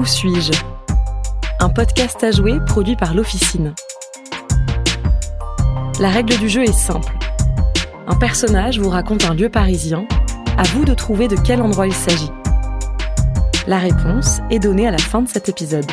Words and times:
Où 0.00 0.06
suis-je? 0.06 0.52
Un 1.58 1.68
podcast 1.68 2.24
à 2.24 2.30
jouer 2.30 2.58
produit 2.66 2.96
par 2.96 3.12
l'Officine. 3.12 3.74
La 6.00 6.08
règle 6.08 6.38
du 6.38 6.48
jeu 6.48 6.62
est 6.62 6.72
simple. 6.72 7.12
Un 8.06 8.16
personnage 8.16 8.78
vous 8.80 8.88
raconte 8.88 9.26
un 9.26 9.34
lieu 9.34 9.50
parisien, 9.50 10.06
à 10.56 10.62
vous 10.62 10.86
de 10.86 10.94
trouver 10.94 11.28
de 11.28 11.36
quel 11.36 11.60
endroit 11.60 11.86
il 11.86 11.92
s'agit. 11.92 12.30
La 13.66 13.76
réponse 13.76 14.40
est 14.50 14.58
donnée 14.58 14.88
à 14.88 14.90
la 14.90 14.96
fin 14.96 15.20
de 15.20 15.28
cet 15.28 15.50
épisode. 15.50 15.84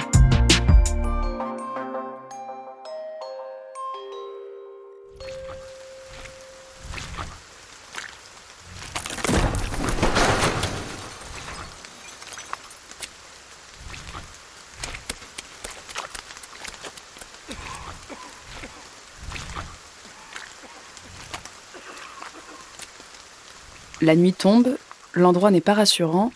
La 24.07 24.15
nuit 24.15 24.31
tombe, 24.31 24.77
l'endroit 25.11 25.51
n'est 25.51 25.59
pas 25.59 25.73
rassurant, 25.73 26.31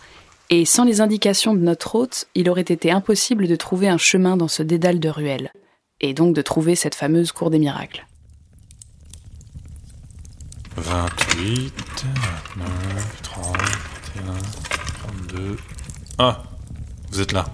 et 0.49 0.65
sans 0.65 0.83
les 0.83 0.99
indications 0.99 1.53
de 1.53 1.61
notre 1.61 1.95
hôte, 1.95 2.27
il 2.35 2.49
aurait 2.49 2.63
été 2.63 2.91
impossible 2.91 3.47
de 3.47 3.55
trouver 3.55 3.87
un 3.87 3.97
chemin 3.97 4.35
dans 4.35 4.49
ce 4.49 4.61
dédale 4.61 4.99
de 4.99 5.07
ruelles, 5.07 5.53
et 6.01 6.13
donc 6.13 6.35
de 6.35 6.41
trouver 6.41 6.75
cette 6.75 6.95
fameuse 6.95 7.31
cour 7.31 7.49
des 7.49 7.59
miracles. 7.59 8.05
28, 10.75 11.73
29, 12.57 13.21
30, 13.21 13.55
31, 13.55 14.33
32. 15.29 15.57
Ah, 16.17 16.43
vous 17.09 17.21
êtes 17.21 17.31
là. 17.31 17.45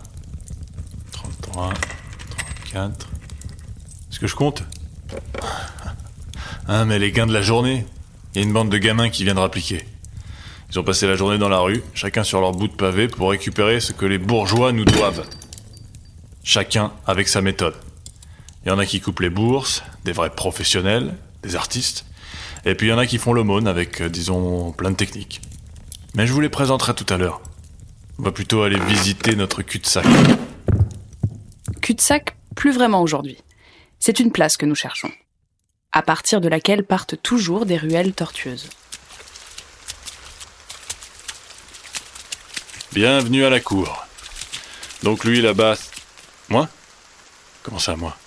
33, 1.12 1.74
34. 2.72 3.08
Est-ce 4.10 4.20
que 4.20 4.26
je 4.26 4.36
compte? 4.36 4.64
Ah, 6.68 6.86
mais 6.86 6.98
les 6.98 7.12
gains 7.12 7.28
de 7.28 7.34
la 7.34 7.44
journée. 7.44 7.86
Il 8.34 8.42
y 8.42 8.44
a 8.44 8.48
une 8.48 8.54
bande 8.54 8.70
de 8.70 8.80
gamins 8.80 9.10
qui 9.10 9.24
vient 9.24 9.36
de 9.36 9.40
rappliquer. 9.40 9.86
Ils 10.70 10.80
ont 10.80 10.84
passé 10.84 11.08
la 11.08 11.16
journée 11.16 11.38
dans 11.38 11.50
la 11.50 11.60
rue, 11.60 11.82
chacun 11.94 12.24
sur 12.24 12.42
leur 12.42 12.52
bout 12.52 12.68
de 12.68 12.74
pavé, 12.74 13.08
pour 13.08 13.32
récupérer 13.32 13.80
ce 13.80 13.94
que 13.94 14.06
les 14.06 14.18
bourgeois 14.18 14.72
nous 14.72 14.86
doivent. 14.86 15.26
Chacun 16.44 16.92
avec 17.06 17.28
sa 17.28 17.42
méthode. 17.42 17.76
Il 18.66 18.70
y 18.70 18.72
en 18.72 18.80
a 18.80 18.86
qui 18.86 19.00
coupent 19.00 19.22
les 19.22 19.30
bourses, 19.30 19.84
des 20.04 20.12
vrais 20.12 20.30
professionnels, 20.30 21.16
des 21.42 21.56
artistes. 21.56 22.06
Et 22.66 22.76
puis 22.76 22.88
il 22.88 22.90
y 22.90 22.94
en 22.94 22.98
a 22.98 23.06
qui 23.06 23.18
font 23.18 23.32
l'aumône 23.32 23.68
avec, 23.68 24.02
euh, 24.02 24.10
disons, 24.10 24.74
plein 24.74 24.92
de 24.92 24.96
techniques. 24.96 25.42
Mais 26.16 26.28
je 26.28 26.34
vous 26.34 26.42
les 26.42 26.50
présenterai 26.50 26.94
tout 26.94 27.12
à 27.14 27.18
l'heure. 27.18 27.42
On 28.20 28.24
va 28.24 28.32
plutôt 28.32 28.64
aller 28.64 28.80
visiter 28.80 29.36
notre 29.36 29.62
cul-de-sac. 29.62 30.06
Cul-de-sac, 31.82 32.36
plus 32.56 32.74
vraiment 32.74 33.02
aujourd'hui. 33.02 33.38
C'est 34.00 34.20
une 34.20 34.32
place 34.32 34.58
que 34.58 34.66
nous 34.66 34.76
cherchons, 34.76 35.12
à 35.92 36.02
partir 36.02 36.42
de 36.42 36.50
laquelle 36.50 36.84
partent 36.84 37.22
toujours 37.22 37.66
des 37.66 37.78
ruelles 37.78 38.14
tortueuses. 38.14 38.70
Bienvenue 42.94 43.44
à 43.44 43.50
la 43.50 43.60
cour. 43.60 44.08
Donc 45.04 45.26
lui 45.26 45.42
là-bas... 45.42 45.76
Moi? 46.48 46.70
Comment 47.62 47.80
ça, 47.80 47.98
moi? 47.98 48.18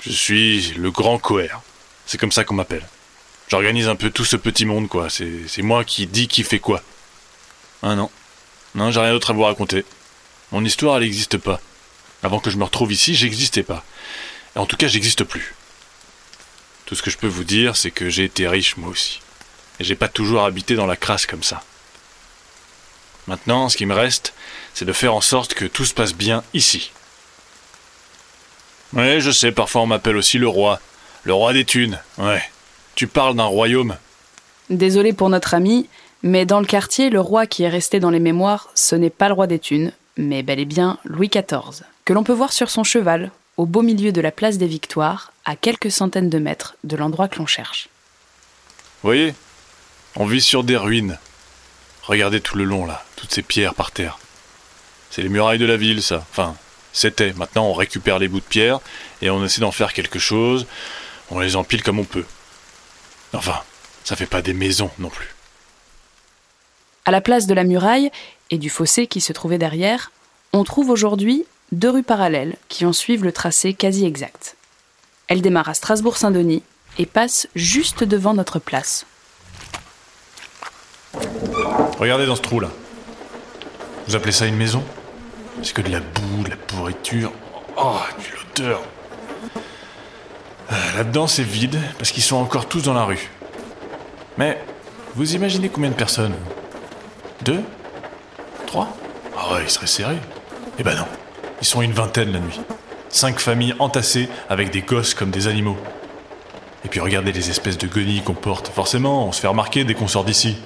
Je 0.00 0.10
suis 0.10 0.72
le 0.78 0.90
grand 0.90 1.18
coer. 1.18 1.50
C'est 2.06 2.16
comme 2.16 2.32
ça 2.32 2.42
qu'on 2.42 2.54
m'appelle. 2.54 2.88
J'organise 3.48 3.88
un 3.88 3.96
peu 3.96 4.10
tout 4.10 4.24
ce 4.24 4.36
petit 4.36 4.64
monde, 4.64 4.88
quoi. 4.88 5.08
C'est 5.10 5.62
moi 5.62 5.84
qui 5.84 6.06
dis 6.06 6.26
qui 6.26 6.42
fait 6.42 6.58
quoi. 6.58 6.82
Ah 7.82 7.94
non. 7.94 8.10
Non, 8.74 8.90
j'ai 8.90 9.00
rien 9.00 9.12
d'autre 9.12 9.30
à 9.30 9.34
vous 9.34 9.42
raconter. 9.42 9.84
Mon 10.52 10.64
histoire, 10.64 10.96
elle 10.96 11.02
n'existe 11.02 11.36
pas. 11.36 11.60
Avant 12.22 12.40
que 12.40 12.50
je 12.50 12.56
me 12.56 12.64
retrouve 12.64 12.92
ici, 12.92 13.14
j'existais 13.14 13.62
pas. 13.62 13.84
En 14.56 14.64
tout 14.64 14.78
cas, 14.78 14.88
j'existe 14.88 15.24
plus. 15.24 15.54
Tout 16.86 16.94
ce 16.94 17.02
que 17.02 17.10
je 17.10 17.18
peux 17.18 17.28
vous 17.28 17.44
dire, 17.44 17.76
c'est 17.76 17.90
que 17.90 18.08
j'ai 18.08 18.24
été 18.24 18.48
riche 18.48 18.78
moi 18.78 18.88
aussi. 18.88 19.20
Et 19.78 19.84
j'ai 19.84 19.96
pas 19.96 20.08
toujours 20.08 20.44
habité 20.44 20.74
dans 20.76 20.86
la 20.86 20.96
crasse 20.96 21.26
comme 21.26 21.42
ça. 21.42 21.62
Maintenant, 23.30 23.68
ce 23.68 23.76
qui 23.76 23.86
me 23.86 23.94
reste, 23.94 24.34
c'est 24.74 24.84
de 24.84 24.92
faire 24.92 25.14
en 25.14 25.20
sorte 25.20 25.54
que 25.54 25.64
tout 25.64 25.84
se 25.84 25.94
passe 25.94 26.14
bien 26.14 26.42
ici. 26.52 26.90
Ouais, 28.92 29.20
je 29.20 29.30
sais, 29.30 29.52
parfois 29.52 29.82
on 29.82 29.86
m'appelle 29.86 30.16
aussi 30.16 30.36
le 30.36 30.48
roi. 30.48 30.80
Le 31.22 31.32
roi 31.32 31.52
des 31.52 31.64
thunes, 31.64 32.00
ouais. 32.18 32.42
Tu 32.96 33.06
parles 33.06 33.36
d'un 33.36 33.44
royaume 33.44 33.96
Désolé 34.68 35.12
pour 35.12 35.28
notre 35.28 35.54
ami, 35.54 35.88
mais 36.24 36.44
dans 36.44 36.58
le 36.58 36.66
quartier, 36.66 37.08
le 37.08 37.20
roi 37.20 37.46
qui 37.46 37.62
est 37.62 37.68
resté 37.68 38.00
dans 38.00 38.10
les 38.10 38.18
mémoires, 38.18 38.68
ce 38.74 38.96
n'est 38.96 39.10
pas 39.10 39.28
le 39.28 39.34
roi 39.34 39.46
des 39.46 39.60
thunes, 39.60 39.92
mais 40.16 40.42
bel 40.42 40.58
et 40.58 40.64
bien 40.64 40.98
Louis 41.04 41.28
XIV, 41.28 41.84
que 42.04 42.12
l'on 42.12 42.24
peut 42.24 42.32
voir 42.32 42.52
sur 42.52 42.68
son 42.68 42.82
cheval, 42.82 43.30
au 43.58 43.64
beau 43.64 43.82
milieu 43.82 44.10
de 44.10 44.20
la 44.20 44.32
place 44.32 44.58
des 44.58 44.66
Victoires, 44.66 45.32
à 45.44 45.54
quelques 45.54 45.92
centaines 45.92 46.30
de 46.30 46.38
mètres 46.40 46.74
de 46.82 46.96
l'endroit 46.96 47.28
que 47.28 47.38
l'on 47.38 47.46
cherche. 47.46 47.90
Voyez 49.04 49.34
On 50.16 50.26
vit 50.26 50.40
sur 50.40 50.64
des 50.64 50.76
ruines. 50.76 51.16
Regardez 52.10 52.40
tout 52.40 52.56
le 52.56 52.64
long 52.64 52.86
là, 52.86 53.04
toutes 53.14 53.32
ces 53.32 53.42
pierres 53.42 53.76
par 53.76 53.92
terre. 53.92 54.18
C'est 55.12 55.22
les 55.22 55.28
murailles 55.28 55.60
de 55.60 55.64
la 55.64 55.76
ville, 55.76 56.02
ça. 56.02 56.26
Enfin, 56.32 56.56
c'était. 56.92 57.32
Maintenant, 57.34 57.66
on 57.66 57.72
récupère 57.72 58.18
les 58.18 58.26
bouts 58.26 58.40
de 58.40 58.44
pierre 58.44 58.80
et 59.22 59.30
on 59.30 59.44
essaie 59.44 59.60
d'en 59.60 59.70
faire 59.70 59.92
quelque 59.92 60.18
chose. 60.18 60.66
On 61.30 61.38
les 61.38 61.54
empile 61.54 61.84
comme 61.84 62.00
on 62.00 62.04
peut. 62.04 62.24
Enfin, 63.32 63.60
ça 64.02 64.16
fait 64.16 64.26
pas 64.26 64.42
des 64.42 64.54
maisons 64.54 64.90
non 64.98 65.08
plus. 65.08 65.28
À 67.04 67.12
la 67.12 67.20
place 67.20 67.46
de 67.46 67.54
la 67.54 67.62
muraille 67.62 68.10
et 68.50 68.58
du 68.58 68.70
fossé 68.70 69.06
qui 69.06 69.20
se 69.20 69.32
trouvait 69.32 69.58
derrière, 69.58 70.10
on 70.52 70.64
trouve 70.64 70.90
aujourd'hui 70.90 71.44
deux 71.70 71.90
rues 71.90 72.02
parallèles 72.02 72.56
qui 72.68 72.84
en 72.86 72.92
suivent 72.92 73.22
le 73.22 73.30
tracé 73.30 73.72
quasi 73.72 74.04
exact. 74.04 74.56
Elles 75.28 75.42
démarrent 75.42 75.68
à 75.68 75.74
Strasbourg-Saint-Denis 75.74 76.64
et 76.98 77.06
passent 77.06 77.46
juste 77.54 78.02
devant 78.02 78.34
notre 78.34 78.58
place. 78.58 79.06
Regardez 82.00 82.24
dans 82.24 82.34
ce 82.34 82.40
trou 82.40 82.60
là. 82.60 82.68
Vous 84.08 84.16
appelez 84.16 84.32
ça 84.32 84.46
une 84.46 84.56
maison? 84.56 84.82
C'est 85.62 85.74
que 85.74 85.82
de 85.82 85.90
la 85.90 86.00
boue, 86.00 86.42
de 86.44 86.48
la 86.50 86.56
pourriture. 86.56 87.30
Oh, 87.76 87.98
puis 88.18 88.32
l'odeur. 88.58 88.80
Euh, 90.72 90.74
Là-dedans, 90.96 91.26
c'est 91.26 91.42
vide 91.42 91.78
parce 91.98 92.10
qu'ils 92.10 92.22
sont 92.22 92.36
encore 92.36 92.66
tous 92.66 92.80
dans 92.82 92.94
la 92.94 93.04
rue. 93.04 93.30
Mais 94.38 94.58
vous 95.14 95.34
imaginez 95.34 95.68
combien 95.68 95.90
de 95.90 95.94
personnes? 95.94 96.34
Deux? 97.44 97.62
Trois? 98.66 98.88
Ah 99.36 99.52
ouais, 99.52 99.64
ils 99.64 99.70
seraient 99.70 99.86
serrés. 99.86 100.18
Eh 100.78 100.82
ben 100.82 100.96
non, 100.96 101.06
ils 101.60 101.66
sont 101.66 101.82
une 101.82 101.92
vingtaine 101.92 102.32
la 102.32 102.38
nuit. 102.38 102.60
Cinq 103.10 103.40
familles 103.40 103.74
entassées 103.78 104.30
avec 104.48 104.70
des 104.70 104.80
gosses 104.80 105.12
comme 105.12 105.30
des 105.30 105.48
animaux. 105.48 105.76
Et 106.84 106.88
puis 106.88 107.00
regardez 107.00 107.32
les 107.32 107.50
espèces 107.50 107.76
de 107.76 107.86
guenilles 107.86 108.22
qu'on 108.22 108.32
porte. 108.32 108.68
Forcément, 108.68 109.26
on 109.26 109.32
se 109.32 109.40
fait 109.42 109.48
remarquer 109.48 109.84
dès 109.84 109.92
qu'on 109.92 110.08
sort 110.08 110.24
d'ici. 110.24 110.56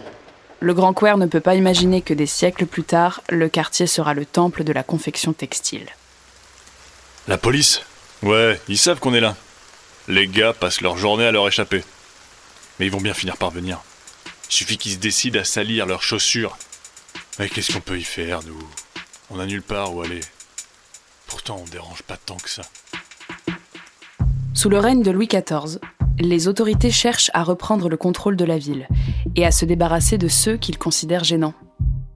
Le 0.65 0.73
grand 0.73 0.95
Quer 0.95 1.19
ne 1.19 1.27
peut 1.27 1.41
pas 1.41 1.57
imaginer 1.57 2.01
que 2.01 2.15
des 2.15 2.25
siècles 2.25 2.65
plus 2.65 2.85
tard, 2.85 3.21
le 3.29 3.51
quartier 3.51 3.87
sera 3.87 4.15
le 4.15 4.25
temple 4.25 4.65
de 4.65 4.73
la 4.73 4.83
confection 4.83 5.35
textile. 5.35 5.91
La 7.29 7.37
police 7.37 7.83
Ouais, 8.23 8.59
ils 8.67 8.79
savent 8.79 8.99
qu'on 8.99 9.13
est 9.13 9.21
là. 9.21 9.37
Les 10.09 10.27
gars 10.27 10.55
passent 10.55 10.81
leur 10.81 10.97
journée 10.97 11.27
à 11.27 11.33
leur 11.33 11.47
échapper. 11.47 11.85
Mais 12.79 12.87
ils 12.87 12.91
vont 12.91 13.03
bien 13.03 13.13
finir 13.13 13.37
par 13.37 13.51
venir. 13.51 13.83
Il 14.49 14.55
suffit 14.55 14.79
qu'ils 14.79 14.93
se 14.93 14.97
décident 14.97 15.39
à 15.39 15.45
salir 15.45 15.85
leurs 15.85 16.03
chaussures. 16.03 16.57
Mais 17.39 17.51
qu'est-ce 17.51 17.71
qu'on 17.71 17.81
peut 17.81 17.99
y 17.99 18.03
faire, 18.03 18.43
nous? 18.45 18.59
On 19.29 19.41
a 19.41 19.45
nulle 19.45 19.61
part 19.61 19.95
où 19.95 20.01
aller. 20.01 20.21
Pourtant, 21.27 21.61
on 21.63 21.69
dérange 21.69 22.01
pas 22.05 22.17
tant 22.17 22.37
que 22.39 22.49
ça. 22.49 22.63
Sous 24.55 24.71
le 24.71 24.79
règne 24.79 25.03
de 25.03 25.11
Louis 25.11 25.29
XIV, 25.29 25.79
les 26.19 26.49
autorités 26.49 26.91
cherchent 26.91 27.31
à 27.35 27.43
reprendre 27.43 27.91
le 27.91 27.99
contrôle 27.99 28.37
de 28.37 28.47
la 28.47 28.57
ville 28.57 28.89
et 29.37 29.45
à 29.45 29.51
se 29.51 29.65
débarrasser 29.65 30.19
de 30.19 30.29
ceux 30.29 30.57
qu'ils 30.57 30.79
considèrent 30.79 31.25
gênants. 31.25 31.55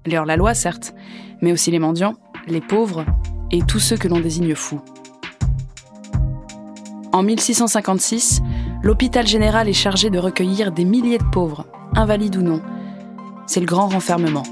Les 0.07 0.17
hors-la-loi, 0.17 0.55
certes, 0.55 0.95
mais 1.41 1.53
aussi 1.53 1.71
les 1.71 1.79
mendiants, 1.79 2.15
les 2.47 2.61
pauvres 2.61 3.05
et 3.51 3.63
tous 3.63 3.81
ceux 3.81 3.97
que 3.97 4.09
l'on 4.09 4.21
désigne 4.21 4.55
fous. 4.55 4.81
En 7.13 7.23
1656, 7.23 8.43
l'hôpital 8.83 9.27
général 9.27 9.69
est 9.69 9.73
chargé 9.73 10.11
de 10.11 10.19
recueillir 10.19 10.73
des 10.73 10.85
milliers 10.85 11.19
de 11.19 11.31
pauvres, 11.33 11.67
invalides 11.95 12.37
ou 12.37 12.43
non. 12.43 12.63
C'est 13.47 13.61
le 13.61 13.67
grand 13.67 13.89
renfermement. 13.89 14.43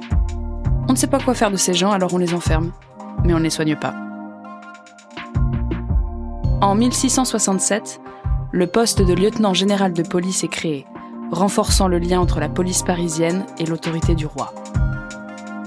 On 0.88 0.92
ne 0.92 0.96
sait 0.96 1.06
pas 1.06 1.20
quoi 1.20 1.34
faire 1.34 1.50
de 1.50 1.56
ces 1.56 1.74
gens, 1.74 1.90
alors 1.90 2.14
on 2.14 2.18
les 2.18 2.32
enferme. 2.32 2.72
Mais 3.24 3.34
on 3.34 3.38
ne 3.38 3.44
les 3.44 3.50
soigne 3.50 3.76
pas. 3.76 3.94
En 6.62 6.74
1667, 6.74 8.00
le 8.52 8.66
poste 8.66 9.02
de 9.02 9.12
lieutenant 9.12 9.52
général 9.52 9.92
de 9.92 10.02
police 10.02 10.42
est 10.42 10.48
créé, 10.48 10.86
renforçant 11.30 11.88
le 11.88 11.98
lien 11.98 12.20
entre 12.20 12.40
la 12.40 12.48
police 12.48 12.82
parisienne 12.82 13.44
et 13.58 13.66
l'autorité 13.66 14.14
du 14.14 14.26
roi. 14.26 14.52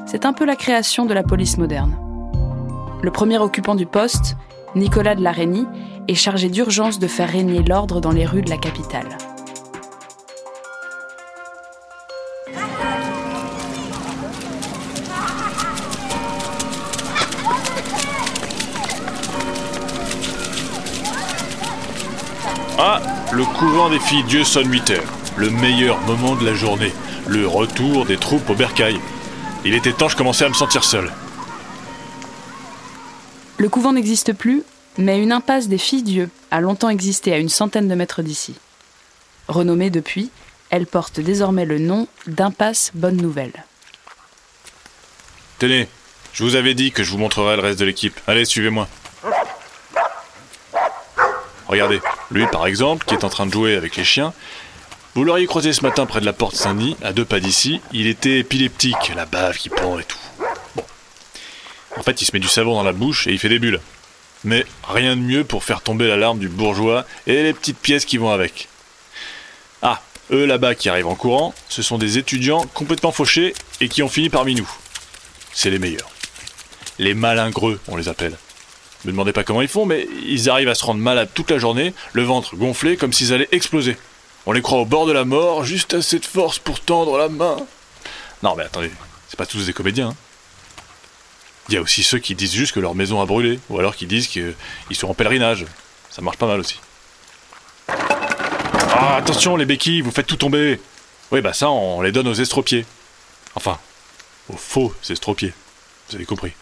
C'est 0.05 0.25
un 0.25 0.33
peu 0.33 0.45
la 0.45 0.55
création 0.55 1.05
de 1.05 1.13
la 1.13 1.23
police 1.23 1.57
moderne. 1.57 1.95
Le 3.01 3.11
premier 3.11 3.37
occupant 3.37 3.75
du 3.75 3.85
poste, 3.85 4.35
Nicolas 4.75 5.15
de 5.15 5.23
la 5.23 5.33
est 6.07 6.15
chargé 6.15 6.49
d'urgence 6.49 6.99
de 6.99 7.07
faire 7.07 7.29
régner 7.29 7.63
l'ordre 7.63 8.01
dans 8.01 8.11
les 8.11 8.25
rues 8.25 8.41
de 8.41 8.49
la 8.49 8.57
capitale. 8.57 9.17
Ah, 22.77 23.01
le 23.33 23.43
couvent 23.59 23.89
des 23.89 23.99
filles 23.99 24.23
Dieu 24.23 24.43
sonne 24.43 24.71
8 24.71 24.91
heures. 24.91 25.18
Le 25.39 25.49
meilleur 25.51 25.97
moment 26.01 26.35
de 26.35 26.45
la 26.45 26.53
journée. 26.53 26.91
Le 27.25 27.47
retour 27.47 28.05
des 28.05 28.17
troupes 28.17 28.49
au 28.49 28.55
bercail. 28.55 28.99
Il 29.63 29.73
était 29.73 29.93
temps, 29.93 30.09
je 30.09 30.17
commençais 30.17 30.43
à 30.43 30.49
me 30.49 30.53
sentir 30.53 30.83
seul. 30.83 31.13
Le 33.57 33.69
couvent 33.69 33.93
n'existe 33.93 34.33
plus, 34.33 34.63
mais 34.97 35.23
une 35.23 35.31
impasse 35.31 35.69
des 35.69 35.77
filles 35.77 36.03
Dieu 36.03 36.29
a 36.51 36.59
longtemps 36.59 36.89
existé 36.89 37.31
à 37.31 37.37
une 37.37 37.47
centaine 37.47 37.87
de 37.87 37.95
mètres 37.95 38.21
d'ici. 38.21 38.55
Renommée 39.47 39.89
depuis, 39.89 40.29
elle 40.71 40.85
porte 40.85 41.21
désormais 41.21 41.63
le 41.63 41.79
nom 41.79 42.09
d'impasse 42.27 42.91
Bonne 42.93 43.15
Nouvelle. 43.15 43.63
Tenez, 45.57 45.87
je 46.33 46.43
vous 46.43 46.55
avais 46.55 46.73
dit 46.73 46.91
que 46.91 47.01
je 47.01 47.11
vous 47.11 47.17
montrerai 47.17 47.55
le 47.55 47.61
reste 47.61 47.79
de 47.79 47.85
l'équipe. 47.85 48.19
Allez, 48.27 48.43
suivez-moi. 48.43 48.89
Regardez, 51.69 52.01
lui 52.29 52.45
par 52.47 52.67
exemple, 52.67 53.05
qui 53.05 53.13
est 53.13 53.23
en 53.23 53.29
train 53.29 53.45
de 53.45 53.53
jouer 53.53 53.77
avec 53.77 53.95
les 53.95 54.03
chiens, 54.03 54.33
vous 55.15 55.23
l'auriez 55.23 55.47
croisé 55.47 55.73
ce 55.73 55.81
matin 55.81 56.05
près 56.05 56.21
de 56.21 56.25
la 56.25 56.33
porte 56.33 56.55
Saint-Denis, 56.55 56.95
à 57.01 57.13
deux 57.13 57.25
pas 57.25 57.39
d'ici, 57.39 57.81
il 57.91 58.07
était 58.07 58.39
épileptique, 58.39 59.11
la 59.15 59.25
bave 59.25 59.57
qui 59.57 59.69
pend 59.69 59.97
et 59.97 60.03
tout. 60.03 60.17
Bon. 60.75 60.83
En 61.97 62.03
fait, 62.03 62.21
il 62.21 62.25
se 62.25 62.31
met 62.33 62.39
du 62.39 62.47
savon 62.47 62.75
dans 62.75 62.83
la 62.83 62.93
bouche 62.93 63.25
et 63.27 63.31
il 63.31 63.39
fait 63.39 63.49
des 63.49 63.59
bulles. 63.59 63.81
Mais 64.43 64.65
rien 64.87 65.15
de 65.15 65.21
mieux 65.21 65.43
pour 65.43 65.63
faire 65.63 65.81
tomber 65.81 66.07
l'alarme 66.07 66.39
du 66.39 66.47
bourgeois 66.47 67.05
et 67.27 67.43
les 67.43 67.53
petites 67.53 67.79
pièces 67.79 68.05
qui 68.05 68.17
vont 68.17 68.29
avec. 68.29 68.69
Ah, 69.81 70.01
eux 70.31 70.45
là-bas 70.45 70.75
qui 70.75 70.89
arrivent 70.89 71.07
en 71.07 71.15
courant, 71.15 71.53
ce 71.69 71.81
sont 71.81 71.97
des 71.97 72.17
étudiants 72.17 72.65
complètement 72.73 73.11
fauchés 73.11 73.53
et 73.81 73.89
qui 73.89 74.03
ont 74.03 74.09
fini 74.09 74.29
parmi 74.29 74.53
nous. 74.53 74.69
C'est 75.53 75.71
les 75.71 75.79
meilleurs. 75.79 76.09
Les 76.99 77.15
malingreux, 77.15 77.79
on 77.87 77.95
les 77.95 78.09
appelle. 78.09 78.37
Me 79.05 79.11
demandez 79.11 79.33
pas 79.33 79.43
comment 79.43 79.61
ils 79.61 79.67
font, 79.67 79.85
mais 79.85 80.07
ils 80.25 80.49
arrivent 80.49 80.69
à 80.69 80.75
se 80.75 80.85
rendre 80.85 80.99
malades 80.99 81.29
toute 81.33 81.49
la 81.49 81.57
journée, 81.57 81.93
le 82.13 82.23
ventre 82.23 82.55
gonflé 82.55 82.95
comme 82.95 83.13
s'ils 83.13 83.33
allaient 83.33 83.49
exploser. 83.51 83.97
On 84.45 84.51
les 84.51 84.61
croit 84.61 84.79
au 84.79 84.85
bord 84.85 85.05
de 85.05 85.11
la 85.11 85.25
mort, 85.25 85.63
juste 85.63 85.93
assez 85.93 86.19
de 86.19 86.25
force 86.25 86.59
pour 86.59 86.79
tendre 86.79 87.17
la 87.17 87.29
main. 87.29 87.57
Non 88.41 88.55
mais 88.55 88.63
attendez, 88.63 88.91
c'est 89.27 89.37
pas 89.37 89.45
tous 89.45 89.65
des 89.65 89.73
comédiens. 89.73 90.09
Hein. 90.09 90.15
Il 91.67 91.75
y 91.75 91.77
a 91.77 91.81
aussi 91.81 92.03
ceux 92.03 92.17
qui 92.17 92.33
disent 92.33 92.53
juste 92.53 92.71
que 92.73 92.79
leur 92.79 92.95
maison 92.95 93.21
a 93.21 93.25
brûlé, 93.25 93.59
ou 93.69 93.77
alors 93.77 93.95
qui 93.95 94.07
disent 94.07 94.27
qu'ils 94.27 94.55
sont 94.93 95.07
en 95.07 95.13
pèlerinage. 95.13 95.65
Ça 96.09 96.21
marche 96.23 96.37
pas 96.37 96.47
mal 96.47 96.59
aussi. 96.59 96.79
Ah, 97.87 99.17
attention 99.17 99.55
les 99.55 99.65
béquilles, 99.65 100.01
vous 100.01 100.11
faites 100.11 100.25
tout 100.25 100.35
tomber 100.35 100.79
Oui, 101.31 101.41
bah 101.41 101.53
ça, 101.53 101.69
on 101.69 102.01
les 102.01 102.11
donne 102.11 102.27
aux 102.27 102.33
estropiés. 102.33 102.85
Enfin, 103.53 103.77
aux 104.51 104.57
faux 104.57 104.95
estropiés. 105.09 105.53
Vous 106.09 106.15
avez 106.15 106.25
compris. 106.25 106.53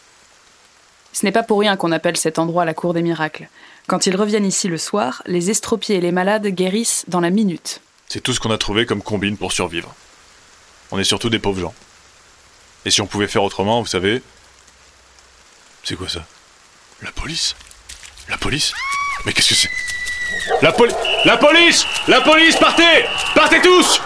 Ce 1.17 1.25
n'est 1.25 1.31
pas 1.31 1.41
pour 1.41 1.59
rien 1.59 1.77
qu'on 1.77 1.91
appelle 1.91 2.15
cet 2.15 2.37
endroit 2.37 2.63
la 2.63 2.75
cour 2.75 2.93
des 2.93 3.01
miracles. 3.01 3.49
Quand 3.87 4.05
ils 4.05 4.15
reviennent 4.15 4.45
ici 4.45 4.67
le 4.67 4.77
soir, 4.77 5.23
les 5.25 5.49
estropiés 5.49 5.95
et 5.95 5.99
les 5.99 6.11
malades 6.11 6.45
guérissent 6.45 7.05
dans 7.07 7.21
la 7.21 7.31
minute. 7.31 7.81
C'est 8.07 8.21
tout 8.21 8.33
ce 8.33 8.39
qu'on 8.39 8.51
a 8.51 8.57
trouvé 8.59 8.85
comme 8.85 9.01
combine 9.01 9.35
pour 9.35 9.51
survivre. 9.51 9.95
On 10.91 10.99
est 10.99 11.03
surtout 11.03 11.31
des 11.31 11.39
pauvres 11.39 11.59
gens. 11.59 11.73
Et 12.85 12.91
si 12.91 13.01
on 13.01 13.07
pouvait 13.07 13.25
faire 13.25 13.41
autrement, 13.41 13.81
vous 13.81 13.87
savez. 13.87 14.21
C'est 15.83 15.95
quoi 15.95 16.07
ça? 16.07 16.23
La 17.01 17.11
police? 17.11 17.55
La 18.29 18.37
police? 18.37 18.71
Mais 19.25 19.33
qu'est-ce 19.33 19.49
que 19.49 19.55
c'est? 19.55 19.71
La 20.61 20.71
police 20.71 20.95
La 21.25 21.37
police 21.37 21.85
La 22.07 22.21
police 22.21 22.57
Partez 22.57 23.05
Partez 23.33 23.59
tous 23.63 23.99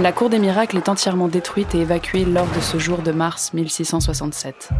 La 0.00 0.10
cour 0.10 0.28
des 0.28 0.40
miracles 0.40 0.78
est 0.78 0.88
entièrement 0.88 1.28
détruite 1.28 1.72
et 1.76 1.78
évacuée 1.78 2.24
lors 2.24 2.48
de 2.48 2.60
ce 2.60 2.78
jour 2.78 2.98
de 2.98 3.12
mars 3.12 3.52
1667. 3.54 4.70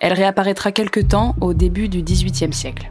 Elle 0.00 0.14
réapparaîtra 0.14 0.72
quelque 0.72 1.00
temps 1.00 1.36
au 1.42 1.52
début 1.52 1.90
du 1.90 2.02
XVIIIe 2.02 2.54
siècle. 2.54 2.90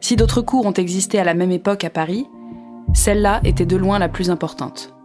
Si 0.00 0.16
d'autres 0.16 0.42
cours 0.42 0.66
ont 0.66 0.72
existé 0.72 1.20
à 1.20 1.24
la 1.24 1.34
même 1.34 1.52
époque 1.52 1.84
à 1.84 1.90
Paris, 1.90 2.26
celle-là 2.92 3.40
était 3.44 3.64
de 3.64 3.76
loin 3.76 4.00
la 4.00 4.08
plus 4.08 4.30
importante. 4.30 4.96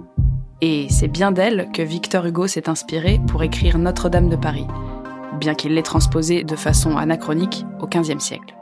Et 0.62 0.88
c'est 0.90 1.08
bien 1.08 1.32
d'elle 1.32 1.70
que 1.72 1.84
Victor 1.84 2.26
Hugo 2.26 2.48
s'est 2.48 2.68
inspiré 2.68 3.22
pour 3.28 3.44
écrire 3.44 3.78
Notre-Dame 3.78 4.28
de 4.28 4.36
Paris, 4.36 4.66
bien 5.40 5.54
qu'il 5.54 5.76
l'ait 5.76 5.84
transposée 5.84 6.44
de 6.44 6.56
façon 6.56 6.98
anachronique 6.98 7.64
au 7.80 7.86
XVe 7.86 8.20
siècle. 8.20 8.56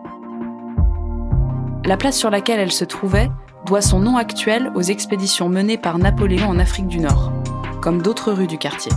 La 1.86 1.96
place 1.96 2.18
sur 2.18 2.30
laquelle 2.30 2.60
elle 2.60 2.74
se 2.74 2.84
trouvait 2.84 3.30
doit 3.66 3.82
son 3.82 4.00
nom 4.00 4.18
actuel 4.18 4.72
aux 4.76 4.82
expéditions 4.82 5.50
menées 5.50 5.78
par 5.78 5.98
Napoléon 5.98 6.48
en 6.48 6.60
Afrique 6.60 6.88
du 6.88 7.00
Nord, 7.00 7.32
comme 7.82 8.02
d'autres 8.02 8.32
rues 8.32 8.48
du 8.48 8.58
quartier. 8.58 8.92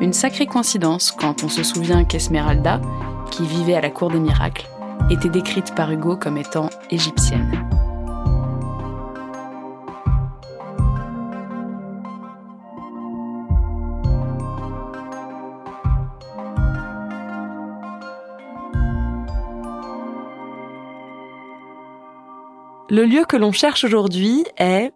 Une 0.00 0.12
sacrée 0.12 0.46
coïncidence 0.46 1.10
quand 1.10 1.42
on 1.42 1.48
se 1.48 1.62
souvient 1.62 2.04
qu'Esmeralda, 2.04 2.80
qui 3.30 3.46
vivait 3.46 3.74
à 3.74 3.80
la 3.80 3.90
cour 3.90 4.10
des 4.10 4.20
miracles, 4.20 4.68
était 5.10 5.28
décrite 5.28 5.74
par 5.74 5.90
Hugo 5.90 6.16
comme 6.16 6.36
étant 6.36 6.68
égyptienne. 6.90 7.83
Le 22.96 23.06
lieu 23.06 23.24
que 23.24 23.36
l'on 23.36 23.50
cherche 23.50 23.82
aujourd'hui 23.82 24.44
est 24.56 24.92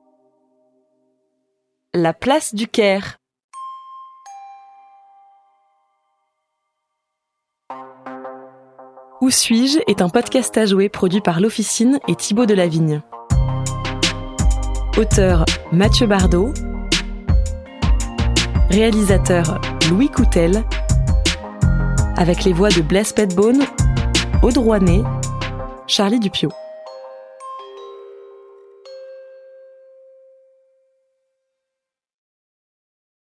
la 1.93 2.13
place 2.13 2.55
du 2.55 2.69
Caire. 2.69 3.19
Où 9.21 9.31
suis-je 9.31 9.81
est 9.89 10.01
un 10.01 10.09
podcast 10.11 10.57
à 10.57 10.65
jouer 10.65 10.89
produit 10.89 11.21
par 11.21 11.41
l'Officine 11.41 11.99
et 12.07 12.15
Thibaut 12.15 12.47
Delavigne. 12.47 13.03
Auteur 14.97 15.45
Mathieu 15.73 16.07
Bardot. 16.07 16.55
Réalisateur 18.71 19.61
Louis 19.91 20.09
Coutel. 20.09 20.63
Avec 22.17 22.45
les 22.45 22.53
voix 22.53 22.71
de 22.71 22.81
Blaise 22.81 23.13
Petbone, 23.13 23.65
Rouanet, 24.41 25.03
Charlie 25.89 26.21
Dupio. 26.21 26.51